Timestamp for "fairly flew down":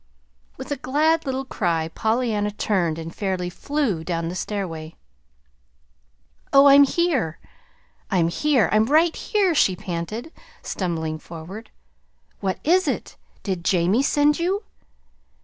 3.13-4.29